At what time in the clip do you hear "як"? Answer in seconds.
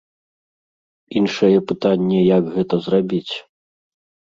2.37-2.43